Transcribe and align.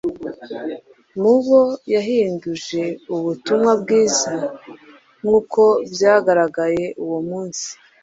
mu 1.21 1.35
bo 1.45 1.61
yahinduje 1.93 2.83
ubutumwa 3.15 3.71
bwiza 3.81 4.33
nk’uko 5.19 5.61
byagaragaye 5.93 6.85
uwo 7.03 7.19
munsi 7.29 7.67